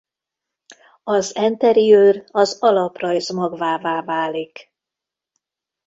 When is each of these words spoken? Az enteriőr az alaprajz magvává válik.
Az 1.03 1.35
enteriőr 1.35 2.23
az 2.31 2.57
alaprajz 2.59 3.29
magvává 3.29 4.01
válik. 4.03 4.73